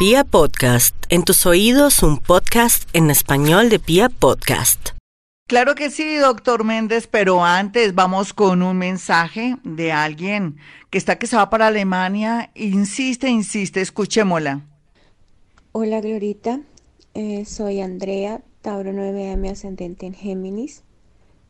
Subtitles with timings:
[0.00, 4.92] Pia Podcast, en tus oídos un podcast en español de Pia Podcast.
[5.46, 10.56] Claro que sí, doctor Méndez, pero antes vamos con un mensaje de alguien
[10.88, 12.50] que está que se va para Alemania.
[12.54, 14.62] Insiste, insiste, escuchémosla.
[15.72, 16.62] Hola Glorita,
[17.12, 20.82] eh, soy Andrea, Tauro 9M ascendente en Géminis.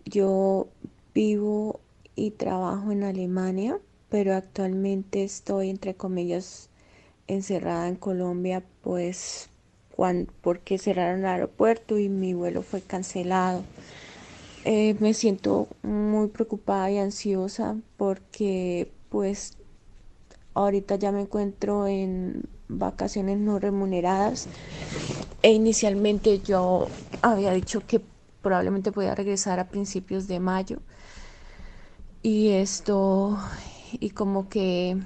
[0.05, 0.67] Yo
[1.15, 1.79] vivo
[2.17, 3.79] y trabajo en Alemania,
[4.09, 6.70] pero actualmente estoy entre comillas
[7.35, 9.51] encerrada en Colombia, pues
[10.41, 13.63] porque cerraron el aeropuerto y mi vuelo fue cancelado.
[14.65, 19.59] Eh, me siento muy preocupada y ansiosa porque pues
[20.55, 24.49] ahorita ya me encuentro en vacaciones no remuneradas
[25.43, 26.89] e inicialmente yo
[27.23, 28.01] había dicho que
[28.43, 30.79] probablemente podía regresar a principios de mayo
[32.23, 33.39] y esto
[33.93, 34.99] y como que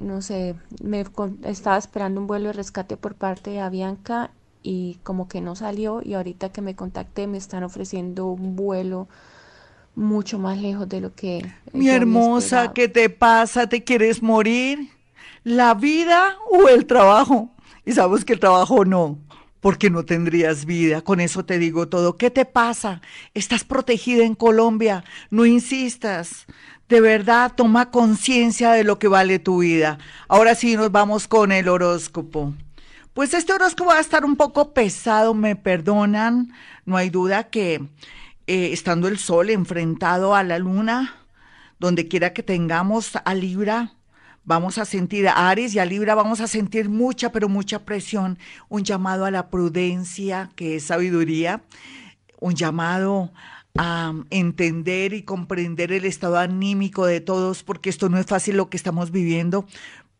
[0.00, 1.04] no sé, me
[1.44, 4.30] estaba esperando un vuelo de rescate por parte de Avianca
[4.62, 9.08] y como que no salió y ahorita que me contacté me están ofreciendo un vuelo
[9.94, 11.44] mucho más lejos de lo que...
[11.72, 13.68] Mi hermosa, ¿qué te pasa?
[13.68, 14.90] ¿Te quieres morir?
[15.42, 17.50] ¿La vida o el trabajo?
[17.84, 19.18] Y sabes que el trabajo no,
[19.60, 21.00] porque no tendrías vida.
[21.00, 22.16] Con eso te digo todo.
[22.16, 23.00] ¿Qué te pasa?
[23.34, 25.04] Estás protegida en Colombia.
[25.30, 26.46] No insistas
[26.88, 29.98] de verdad toma conciencia de lo que vale tu vida.
[30.26, 32.54] Ahora sí nos vamos con el horóscopo.
[33.12, 36.52] Pues este horóscopo va a estar un poco pesado, me perdonan.
[36.86, 37.82] No hay duda que
[38.46, 41.16] eh, estando el sol enfrentado a la luna,
[41.78, 43.92] donde quiera que tengamos a Libra,
[44.44, 48.38] vamos a sentir a Aries y a Libra vamos a sentir mucha, pero mucha presión,
[48.70, 51.60] un llamado a la prudencia, que es sabiduría,
[52.40, 53.30] un llamado
[53.76, 58.70] a entender y comprender el estado anímico de todos, porque esto no es fácil lo
[58.70, 59.66] que estamos viviendo,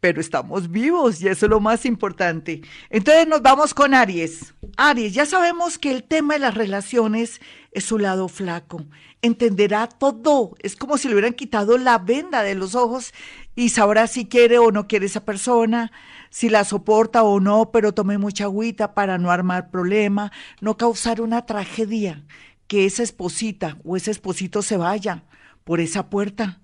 [0.00, 2.62] pero estamos vivos y eso es lo más importante.
[2.90, 4.55] Entonces nos vamos con Aries.
[4.77, 7.40] Aries, ya sabemos que el tema de las relaciones
[7.72, 8.84] es su lado flaco.
[9.22, 10.55] Entenderá todo.
[10.61, 13.12] Es como si le hubieran quitado la venda de los ojos
[13.56, 15.90] y sabrá si quiere o no quiere esa persona,
[16.30, 20.30] si la soporta o no, pero tome mucha agüita para no armar problema,
[20.61, 22.24] no causar una tragedia
[22.68, 25.24] que esa esposita o ese esposito se vaya
[25.64, 26.61] por esa puerta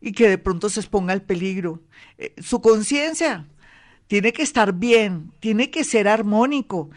[0.00, 1.82] y que de pronto se exponga al peligro.
[2.18, 3.46] Eh, su conciencia
[4.06, 6.90] tiene que estar bien, tiene que ser armónico.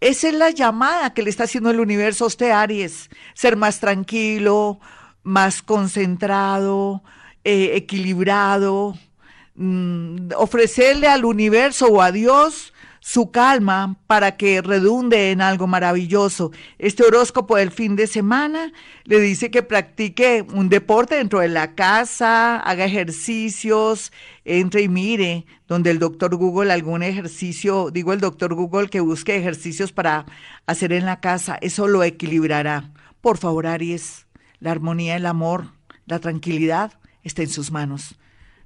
[0.00, 3.10] Esa es la llamada que le está haciendo el universo a usted, Aries.
[3.34, 4.80] Ser más tranquilo,
[5.22, 7.02] más concentrado,
[7.44, 8.94] eh, equilibrado,
[9.54, 12.72] mm, ofrecerle al universo o a Dios
[13.06, 16.50] su calma para que redunde en algo maravilloso.
[16.76, 18.72] Este horóscopo del fin de semana
[19.04, 24.10] le dice que practique un deporte dentro de la casa, haga ejercicios,
[24.44, 29.36] entre y mire donde el doctor Google algún ejercicio, digo el doctor Google que busque
[29.36, 30.26] ejercicios para
[30.66, 32.90] hacer en la casa, eso lo equilibrará.
[33.20, 34.26] Por favor, Aries,
[34.58, 35.68] la armonía, el amor,
[36.06, 38.16] la tranquilidad está en sus manos.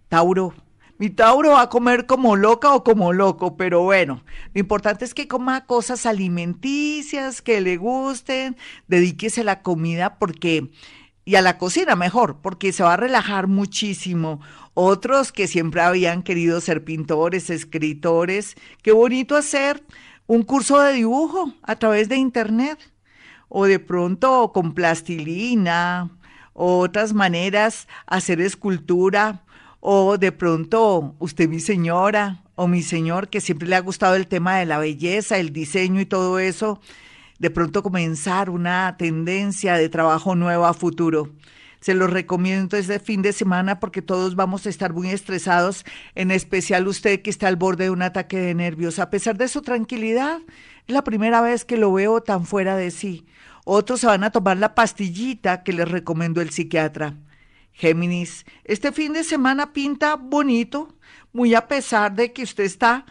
[0.09, 0.55] Tauro,
[1.01, 4.23] mi Tauro va a comer como loca o como loco, pero bueno,
[4.53, 10.71] lo importante es que coma cosas alimenticias que le gusten, dedíquese a la comida porque
[11.25, 14.43] y a la cocina mejor, porque se va a relajar muchísimo.
[14.75, 19.83] Otros que siempre habían querido ser pintores, escritores, qué bonito hacer
[20.27, 22.79] un curso de dibujo a través de internet
[23.49, 26.11] o de pronto con plastilina,
[26.53, 29.45] otras maneras hacer escultura
[29.81, 34.27] o de pronto usted mi señora o mi señor que siempre le ha gustado el
[34.27, 36.81] tema de la belleza, el diseño y todo eso,
[37.39, 41.31] de pronto comenzar una tendencia de trabajo nuevo a futuro.
[41.81, 46.31] Se los recomiendo este fin de semana porque todos vamos a estar muy estresados, en
[46.31, 48.99] especial usted que está al borde de un ataque de nervios.
[48.99, 50.41] A pesar de su tranquilidad,
[50.87, 53.25] es la primera vez que lo veo tan fuera de sí.
[53.65, 57.17] Otros se van a tomar la pastillita que les recomendó el psiquiatra.
[57.73, 60.95] Géminis, este fin de semana pinta bonito,
[61.33, 63.07] muy a pesar de que usted está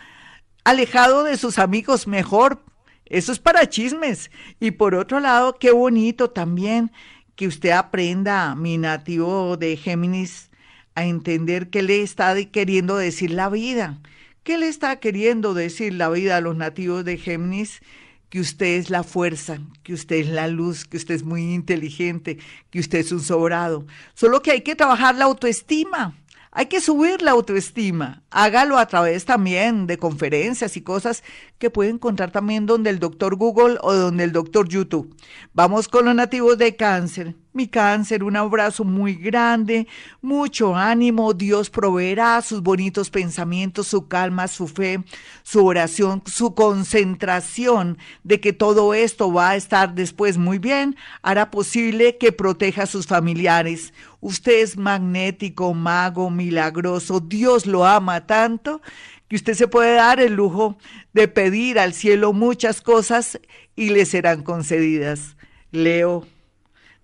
[0.63, 2.63] alejado de sus amigos mejor.
[3.05, 4.29] Eso es para chismes.
[4.59, 6.91] Y por otro lado, qué bonito también
[7.35, 10.51] que usted aprenda, mi nativo de Géminis,
[10.93, 13.99] a entender qué le está queriendo decir la vida.
[14.43, 17.81] ¿Qué le está queriendo decir la vida a los nativos de Géminis?
[18.29, 22.37] Que usted es la fuerza, que usted es la luz, que usted es muy inteligente,
[22.69, 23.85] que usted es un sobrado.
[24.13, 26.15] Solo que hay que trabajar la autoestima.
[26.51, 28.23] Hay que subir la autoestima.
[28.31, 31.23] Hágalo a través también de conferencias y cosas
[31.59, 35.15] que puede encontrar también donde el doctor Google o donde el doctor YouTube.
[35.53, 37.35] Vamos con los nativos de cáncer.
[37.51, 39.87] Mi cáncer, un abrazo muy grande,
[40.21, 45.03] mucho ánimo, Dios proveerá sus bonitos pensamientos, su calma, su fe,
[45.43, 51.49] su oración, su concentración de que todo esto va a estar después muy bien, hará
[51.49, 53.93] posible que proteja a sus familiares.
[54.21, 58.81] Usted es magnético, mago, milagroso, Dios lo ama tanto
[59.27, 60.77] que usted se puede dar el lujo
[61.13, 63.39] de pedir al cielo muchas cosas
[63.75, 65.37] y le serán concedidas.
[65.71, 66.25] Leo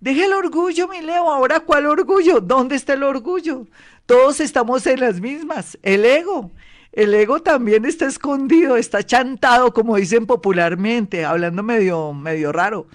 [0.06, 1.32] Deje el orgullo, mi Leo.
[1.32, 2.40] Ahora, ¿cuál orgullo?
[2.40, 3.66] ¿Dónde está el orgullo?
[4.06, 5.80] Todos estamos en las mismas.
[5.82, 6.52] El ego.
[6.92, 12.86] El ego también está escondido, está chantado, como dicen popularmente, hablando medio, medio raro.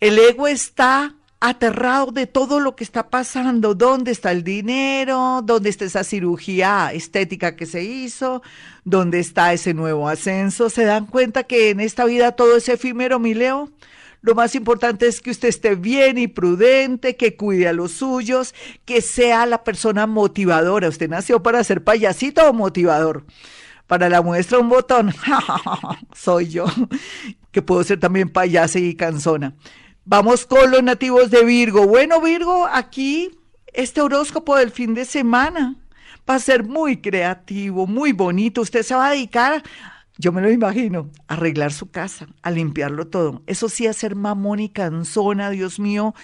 [0.00, 3.76] El ego está aterrado de todo lo que está pasando.
[3.76, 5.42] ¿Dónde está el dinero?
[5.44, 8.42] ¿Dónde está esa cirugía estética que se hizo?
[8.84, 10.70] ¿Dónde está ese nuevo ascenso?
[10.70, 13.70] ¿Se dan cuenta que en esta vida todo es efímero, mi Leo?
[14.26, 18.56] Lo más importante es que usted esté bien y prudente, que cuide a los suyos,
[18.84, 20.88] que sea la persona motivadora.
[20.88, 23.24] ¿Usted nació para ser payasito o motivador?
[23.86, 25.14] Para la muestra un botón.
[26.12, 26.64] Soy yo,
[27.52, 29.54] que puedo ser también payasa y canzona.
[30.04, 31.86] Vamos con los nativos de Virgo.
[31.86, 33.30] Bueno, Virgo, aquí
[33.72, 35.76] este horóscopo del fin de semana
[36.28, 38.62] va a ser muy creativo, muy bonito.
[38.62, 39.62] Usted se va a dedicar
[40.18, 43.42] yo me lo imagino, arreglar su casa, a limpiarlo todo.
[43.46, 46.14] Eso sí, hacer mamón y canzona, Dios mío.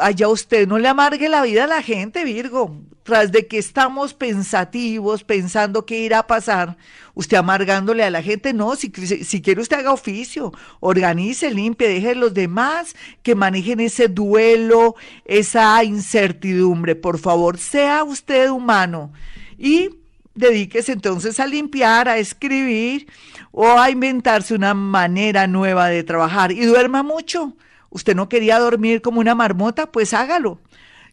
[0.00, 2.80] Allá usted no le amargue la vida a la gente, Virgo.
[3.02, 6.78] Tras de que estamos pensativos, pensando qué irá a pasar,
[7.12, 10.50] usted amargándole a la gente, no, si, si quiere usted haga oficio,
[10.80, 14.94] organice, limpie, deje a los demás que manejen ese duelo,
[15.26, 16.96] esa incertidumbre.
[16.96, 19.12] Por favor, sea usted humano.
[19.58, 19.90] Y
[20.34, 23.06] dedíquese entonces a limpiar, a escribir
[23.52, 27.56] o a inventarse una manera nueva de trabajar y duerma mucho.
[27.90, 30.58] Usted no quería dormir como una marmota, pues hágalo.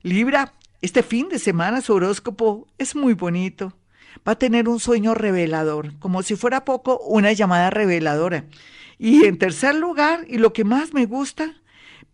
[0.02, 3.74] Libra, este fin de semana su horóscopo es muy bonito.
[4.28, 8.46] Va a tener un sueño revelador, como si fuera poco, una llamada reveladora.
[8.98, 11.56] Y en tercer lugar, y lo que más me gusta,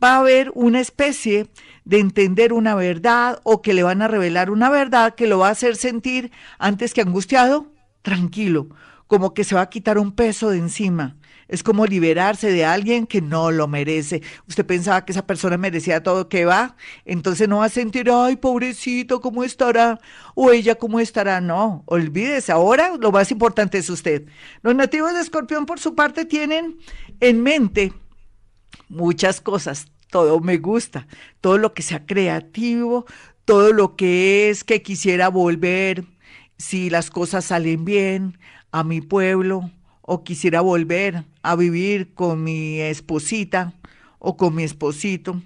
[0.04, 1.48] va a haber una especie
[1.86, 5.48] de entender una verdad o que le van a revelar una verdad que lo va
[5.48, 7.72] a hacer sentir antes que angustiado,
[8.02, 8.70] tranquilo,
[9.08, 11.16] como que se va a quitar un peso de encima.
[11.48, 14.22] Es como liberarse de alguien que no lo merece.
[14.50, 18.36] Usted pensaba que esa persona merecía todo que va, entonces no va a sentir, ay,
[18.36, 19.98] pobrecito, ¿cómo estará?
[20.36, 21.40] O ella, ¿cómo estará?
[21.40, 22.52] No, olvídese.
[22.52, 24.26] Ahora lo más importante es usted.
[24.62, 26.78] Los nativos de Escorpión, por su parte, tienen
[27.22, 27.94] en mente
[28.90, 31.08] muchas cosas, todo me gusta,
[31.42, 33.06] todo lo que sea creativo,
[33.46, 36.06] todo lo que es que quisiera volver,
[36.58, 38.38] si las cosas salen bien,
[38.72, 43.74] a mi pueblo, o quisiera volver a vivir con mi esposita
[44.20, 45.42] o con mi esposito,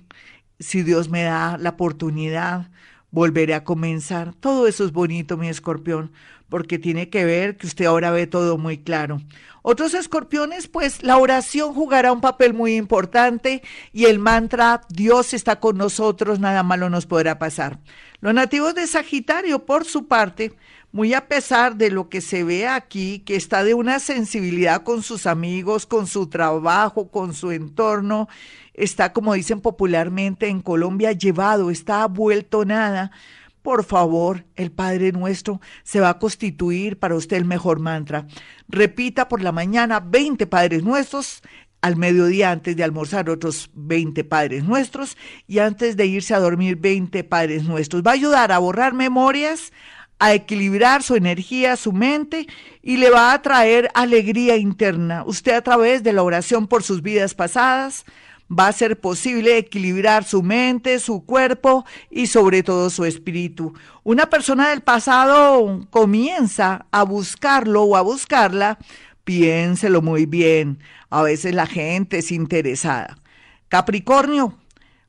[0.60, 2.70] si Dios me da la oportunidad,
[3.12, 4.34] volveré a comenzar.
[4.34, 6.12] Todo eso es bonito, mi escorpión,
[6.50, 9.22] porque tiene que ver que usted ahora ve todo muy claro.
[9.64, 13.62] Otros escorpiones, pues la oración jugará un papel muy importante
[13.94, 17.78] y el mantra Dios está con nosotros, nada malo nos podrá pasar.
[18.22, 20.54] Los nativos de Sagitario, por su parte,
[20.92, 25.04] muy a pesar de lo que se ve aquí, que está de una sensibilidad con
[25.04, 28.28] sus amigos, con su trabajo, con su entorno,
[28.74, 33.12] está, como dicen popularmente en Colombia, llevado, está vuelto nada
[33.62, 38.26] por favor, el Padre nuestro se va a constituir para usted el mejor mantra.
[38.68, 41.44] Repita por la mañana 20 Padres nuestros,
[41.82, 46.76] al mediodía antes de almorzar otros 20 Padres nuestros y antes de irse a dormir
[46.78, 48.04] 20 Padres nuestros.
[48.04, 49.72] Va a ayudar a borrar memorias,
[50.22, 52.46] a equilibrar su energía, su mente
[52.84, 55.24] y le va a traer alegría interna.
[55.26, 58.06] Usted a través de la oración por sus vidas pasadas,
[58.48, 63.74] va a ser posible equilibrar su mente, su cuerpo y sobre todo su espíritu.
[64.04, 68.78] Una persona del pasado comienza a buscarlo o a buscarla,
[69.24, 70.78] piénselo muy bien.
[71.10, 73.18] A veces la gente es interesada.
[73.70, 74.56] Capricornio,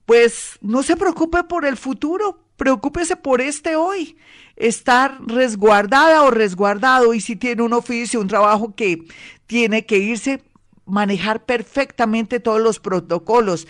[0.06, 4.16] pues no se preocupe por el futuro, preocúpese por este hoy.
[4.56, 9.04] Estar resguardada o resguardado y si tiene un oficio, un trabajo que
[9.46, 10.42] tiene que irse,
[10.84, 13.66] manejar perfectamente todos los protocolos.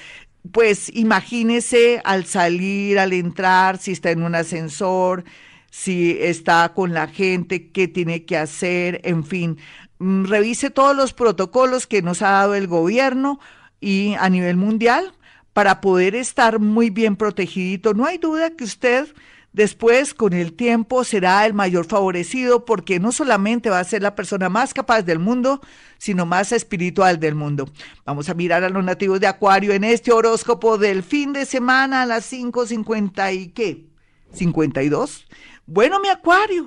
[0.50, 5.24] Pues imagínese al salir, al entrar, si está en un ascensor,
[5.70, 9.58] si está con la gente, qué tiene que hacer, en fin,
[10.00, 13.40] mm, revise todos los protocolos que nos ha dado el gobierno
[13.80, 15.14] y a nivel mundial
[15.52, 17.94] para poder estar muy bien protegidito.
[17.94, 19.08] No hay duda que usted
[19.52, 24.14] después con el tiempo será el mayor favorecido porque no solamente va a ser la
[24.14, 25.60] persona más capaz del mundo,
[25.98, 27.68] sino más espiritual del mundo.
[28.04, 32.02] Vamos a mirar a los nativos de Acuario en este horóscopo del fin de semana
[32.02, 33.86] a las 5.50 y qué?
[34.32, 35.26] 52.
[35.66, 36.66] Bueno, mi Acuario,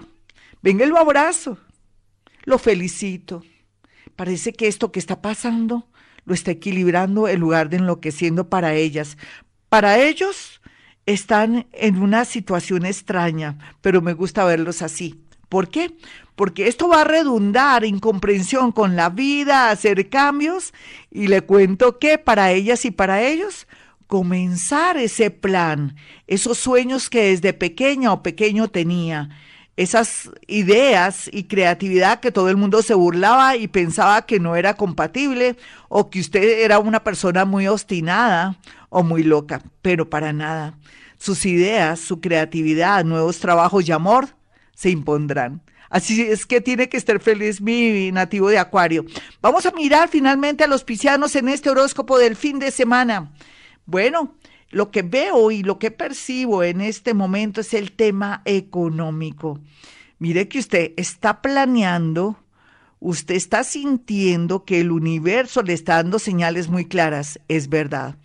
[0.62, 1.58] venga el abrazo.
[2.44, 3.44] Lo felicito.
[4.16, 5.88] Parece que esto que está pasando
[6.26, 9.18] lo está equilibrando en lugar de enloqueciendo para ellas.
[9.70, 10.62] Para ellos
[11.06, 15.22] están en una situación extraña, pero me gusta verlos así.
[15.50, 15.96] ¿Por qué?
[16.36, 20.74] Porque esto va a redundar en comprensión con la vida, hacer cambios,
[21.12, 23.68] y le cuento que para ellas y para ellos,
[24.08, 25.96] comenzar ese plan,
[26.28, 29.30] esos sueños que desde pequeña o pequeño tenía,
[29.78, 34.76] esas ideas y creatividad que todo el mundo se burlaba y pensaba que no era
[34.76, 35.58] compatible
[35.90, 38.58] o que usted era una persona muy obstinada
[38.90, 40.78] o muy loca, pero para nada.
[41.18, 44.30] Sus ideas, su creatividad, nuevos trabajos y amor
[44.74, 45.62] se impondrán.
[45.90, 49.06] Así es que tiene que estar feliz mi nativo de Acuario.
[49.42, 53.32] Vamos a mirar finalmente a los piscianos en este horóscopo del fin de semana.
[53.86, 54.36] Bueno,
[54.70, 59.60] lo que veo y lo que percibo en este momento es el tema económico.
[60.20, 62.38] Mire que usted está planeando,
[63.00, 68.16] usted está sintiendo que el universo le está dando señales muy claras, es verdad.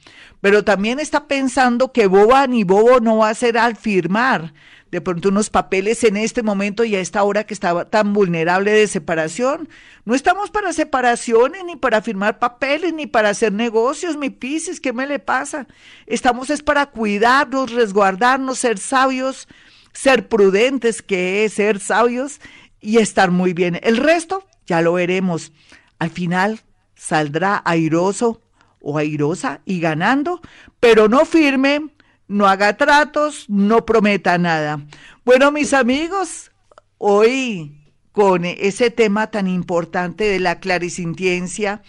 [0.41, 4.55] Pero también está pensando que boba ni bobo no va a ser al firmar
[4.91, 8.73] de pronto unos papeles en este momento y a esta hora que estaba tan vulnerable
[8.73, 9.69] de separación.
[10.05, 14.93] No estamos para separaciones, ni para firmar papeles, ni para hacer negocios, mi Pisces, ¿qué
[14.93, 15.67] me le pasa?
[16.07, 19.47] Estamos es para cuidarnos, resguardarnos, ser sabios,
[19.93, 22.41] ser prudentes, que es ser sabios
[22.81, 23.79] y estar muy bien.
[23.83, 25.53] El resto ya lo veremos.
[25.99, 26.61] Al final
[26.97, 28.43] saldrá airoso
[28.81, 30.41] o airosa y ganando,
[30.81, 31.91] pero no firme
[32.31, 34.81] no haga tratos, no prometa nada.
[35.25, 36.53] Bueno, mis amigos,
[36.97, 37.77] hoy
[38.13, 41.83] con ese tema tan importante de la clarisintiencia,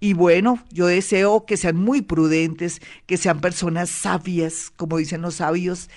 [0.00, 5.36] y bueno, yo deseo que sean muy prudentes, que sean personas sabias, como dicen los
[5.36, 5.90] sabios,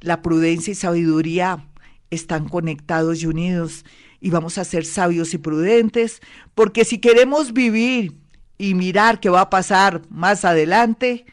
[0.00, 1.68] la prudencia y sabiduría
[2.10, 3.84] están conectados y unidos
[4.18, 6.22] y vamos a ser sabios y prudentes,
[6.54, 8.14] porque si queremos vivir
[8.56, 11.26] y mirar qué va a pasar más adelante,